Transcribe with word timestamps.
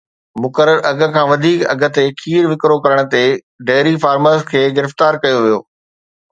مقرر 0.41 0.77
اگهه 0.91 1.09
کان 1.15 1.25
وڌيڪ 1.31 1.59
اگهه 1.73 1.89
تي 1.95 2.05
کير 2.21 2.43
وڪرو 2.51 2.77
ڪرڻ 2.83 2.99
تي 3.13 3.23
ڊيري 3.67 3.93
فارمرز 4.03 4.41
کي 4.51 4.61
گرفتار 4.77 5.13
ڪيو 5.23 5.37
ويو 5.43 5.59